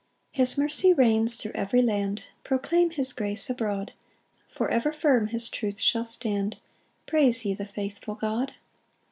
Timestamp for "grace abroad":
3.13-3.93